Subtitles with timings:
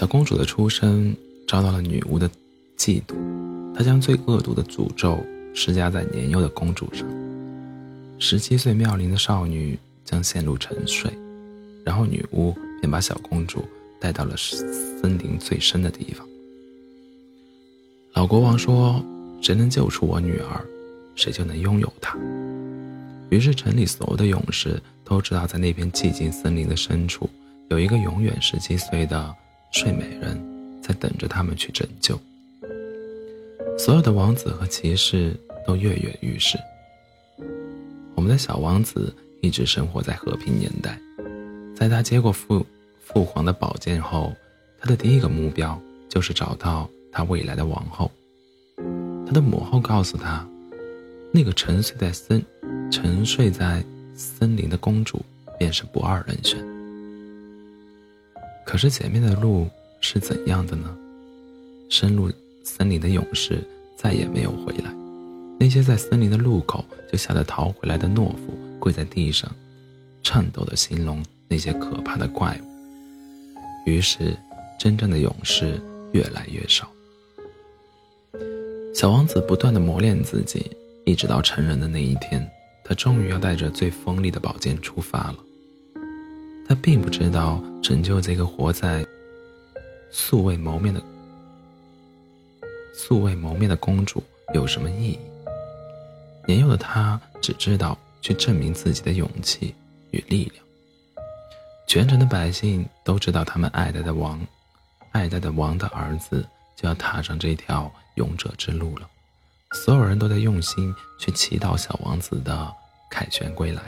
[0.00, 1.14] 小公主的出生
[1.46, 2.26] 遭到了女巫的
[2.78, 3.14] 嫉妒，
[3.76, 7.06] 她将最恶毒的诅咒施加在年幼的公主上。
[8.18, 11.12] 十七岁妙龄的少女将陷入沉睡，
[11.84, 13.62] 然后女巫便把小公主
[14.00, 16.26] 带到了森林最深的地方。
[18.14, 19.04] 老国王说
[19.42, 20.64] ：“谁能救出我女儿，
[21.14, 22.16] 谁就能拥有她。”
[23.28, 27.28] 于是城里所有的勇士都知道，在那片寂静森林的深处，
[27.68, 29.36] 有一个永远十七岁的
[29.70, 30.38] 睡美人，
[30.82, 32.18] 在等着他们去拯救。
[33.78, 35.34] 所有的王子和骑士
[35.66, 36.58] 都跃跃欲试。
[38.14, 41.00] 我们的小王子一直生活在和平年代，
[41.74, 42.66] 在他接过父
[43.02, 44.34] 父皇的宝剑后，
[44.78, 48.10] 他的第一个目标就是找到他未来的王后。
[49.26, 50.46] 他的母后告诉他，
[51.32, 52.44] 那个沉睡在森
[52.90, 53.82] 沉睡在
[54.14, 55.24] 森林的公主
[55.58, 56.69] 便是不二人选。
[58.70, 59.68] 可是前面的路
[60.00, 60.96] 是怎样的呢？
[61.88, 62.30] 深入
[62.62, 63.58] 森林的勇士
[63.96, 64.94] 再也没有回来。
[65.58, 69.50] 那些在森林的路口就吓得逃回来的懦夫，跪在地上，
[70.22, 73.90] 颤抖地形容那些可怕的怪物。
[73.90, 74.36] 于是，
[74.78, 76.88] 真正的勇士越来越少。
[78.94, 80.70] 小王子不断地磨练自己，
[81.04, 82.48] 一直到成人的那一天，
[82.84, 85.38] 他终于要带着最锋利的宝剑出发了。
[86.70, 89.04] 他并不知道拯救这个活在
[90.08, 91.02] 素未谋面的
[92.94, 94.22] 素未谋面的公主
[94.54, 95.18] 有什么意义。
[96.46, 99.74] 年幼的他只知道去证明自己的勇气
[100.12, 100.64] 与力量。
[101.88, 104.40] 全城的百姓都知道，他们爱戴的王，
[105.10, 106.46] 爱戴的王的儿子
[106.76, 109.08] 就要踏上这条勇者之路了。
[109.72, 112.72] 所有人都在用心去祈祷小王子的
[113.10, 113.82] 凯旋归来。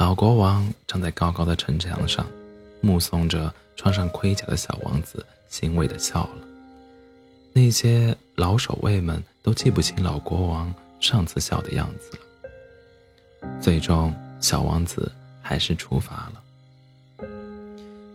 [0.00, 2.26] 老国王站在高高的城墙上，
[2.80, 6.38] 目送着穿上盔甲的小王子，欣慰地笑了。
[7.52, 10.74] 那些老守卫们都记不清老国王。
[11.00, 13.50] 上次笑的样子了。
[13.60, 15.12] 最终，小王子
[15.42, 17.28] 还是出发了。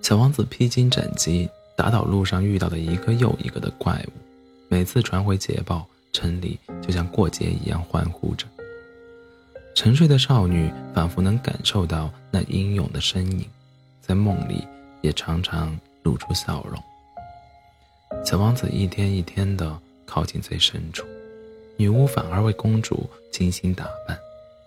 [0.01, 4.11] 小王子披荆斩棘，打倒路上遇到的一个又一个的怪物。
[4.69, 8.47] 每次传回捷报，城里就像过节一样欢呼着。
[9.75, 13.45] 沉睡的少女仿佛能感受到那英勇的身影，
[14.01, 14.65] 在梦里
[15.01, 16.81] 也常常露出笑容。
[18.23, 21.05] 小王子一天一天地靠近最深处。
[21.77, 24.17] 女巫反而为公主精心打扮，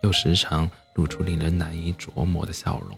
[0.03, 2.97] 又时常露出令人难以琢磨的笑容。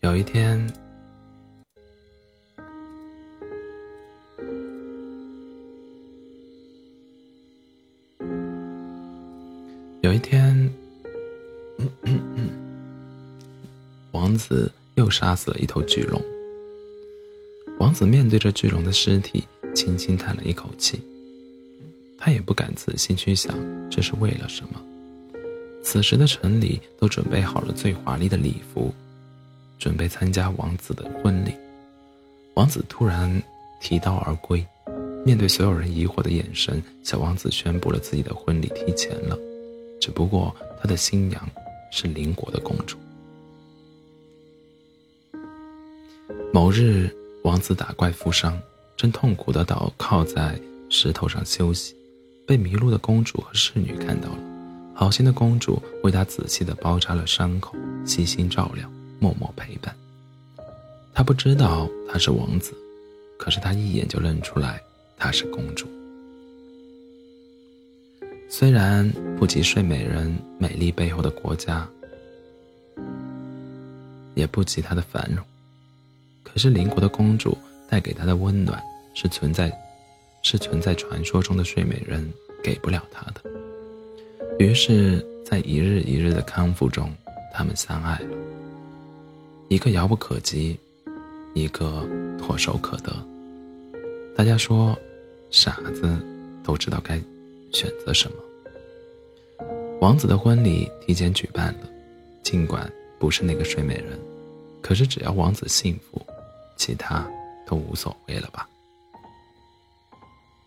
[0.00, 0.66] 有一天，
[10.04, 10.70] 有一天，
[14.12, 16.20] 王子又杀死了一头巨龙。
[17.78, 19.42] 王子面对着巨龙的尸体，
[19.74, 21.00] 轻轻叹了一口气。
[22.18, 23.56] 他也不敢仔细去想
[23.90, 24.78] 这是为了什么。
[25.82, 28.92] 此时的城里都准备好了最华丽的礼服，
[29.78, 31.54] 准备参加王子的婚礼。
[32.56, 33.42] 王子突然
[33.80, 34.62] 提刀而归，
[35.24, 39.38] 面对所有人疑惑的眼神，小王子宣布了自己的婚礼提前了，
[40.04, 41.48] 只不过他的新娘
[41.90, 42.98] 是邻国的公主。
[46.52, 47.10] 某日，
[47.42, 48.60] 王子打怪负伤，
[48.98, 50.60] 正痛苦地倒靠在
[50.90, 51.96] 石头上休息。
[52.46, 54.38] 被迷路的公主和侍女看到了，
[54.92, 58.86] 好心的公主为他仔细地包扎了伤口，悉心照料，
[59.18, 59.96] 默默陪伴。
[61.14, 62.74] 他不知道他是王子，
[63.38, 64.82] 可是他一眼就认出来
[65.16, 65.88] 她是公主。
[68.48, 71.88] 虽然不及睡美人美丽背后的国家，
[74.34, 75.44] 也不及她的繁荣，
[76.42, 77.56] 可是邻国的公主
[77.88, 78.82] 带给她的温暖
[79.14, 79.72] 是存在。
[80.46, 82.30] 是存在传说中的睡美人
[82.62, 83.40] 给不了他的。
[84.58, 87.10] 于是，在一日一日的康复中，
[87.50, 88.36] 他们相爱了。
[89.68, 90.78] 一个遥不可及，
[91.54, 92.06] 一个
[92.38, 93.10] 唾手可得。
[94.36, 94.94] 大家说，
[95.50, 96.14] 傻子
[96.62, 97.18] 都知道该
[97.74, 98.36] 选择什么。
[100.00, 101.88] 王子的婚礼提前举办了，
[102.42, 104.18] 尽管不是那个睡美人，
[104.80, 106.24] 可是只要王子幸福，
[106.76, 107.28] 其他
[107.66, 108.68] 都无所谓了吧。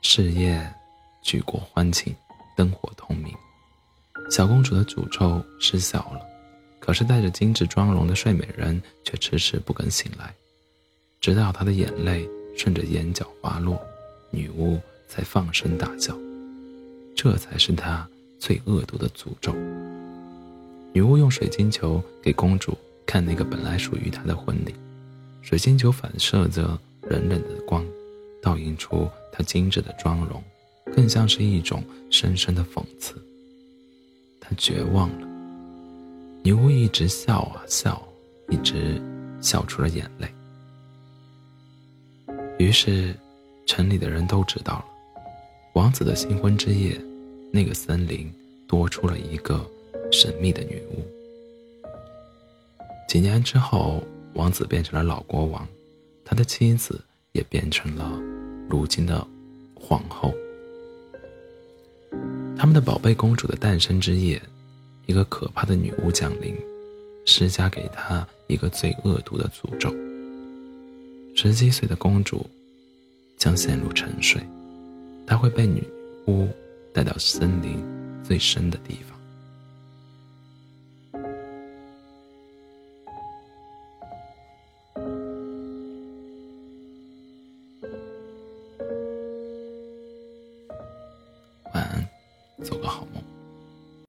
[0.01, 0.61] 事业，
[1.21, 2.13] 举国欢庆，
[2.55, 3.33] 灯火通明。
[4.29, 6.21] 小公主的诅咒失效了，
[6.79, 10.33] 可是带着精致妆容的睡美人却迟迟不肯醒来，
[11.21, 12.27] 直到她的眼泪
[12.57, 13.79] 顺着眼角滑落，
[14.31, 16.17] 女巫才放声大笑。
[17.17, 19.51] 这才是她最恶毒的诅咒。
[20.93, 22.77] 女巫用水晶球给公主
[23.07, 24.75] 看那个本来属于她的婚礼，
[25.41, 27.83] 水晶球反射着冷冷的光，
[28.39, 30.41] 倒映出她精致的妆容，
[30.95, 33.15] 更像是一种深深的讽刺。
[34.39, 35.27] 她绝望了。
[36.43, 38.01] 女巫一直笑啊笑，
[38.49, 39.01] 一直
[39.41, 40.27] 笑出了眼泪。
[42.59, 43.13] 于是，
[43.65, 44.85] 城里的人都知道了，
[45.77, 46.99] 王子的新婚之夜，
[47.51, 48.33] 那个森林
[48.67, 49.63] 多出了一个
[50.11, 51.05] 神秘的女巫。
[53.07, 54.03] 几年之后，
[54.33, 55.67] 王子变成了老国王，
[56.25, 56.99] 他的妻子
[57.31, 58.19] 也变成了
[58.67, 59.23] 如今的
[59.75, 60.33] 皇后。
[62.57, 64.41] 他们的宝贝公主的诞生之夜。
[65.05, 66.53] 一个可怕的女巫降临，
[67.23, 69.89] 施加给她一个最恶毒的诅咒。
[71.35, 72.45] 十七岁的公主
[73.37, 74.41] 将陷入沉睡，
[75.29, 75.85] 他会被女
[76.27, 76.47] 巫
[76.93, 77.83] 带到森林
[78.23, 79.19] 最深的地方。
[91.73, 92.09] 晚安，
[92.63, 93.21] 做个好梦。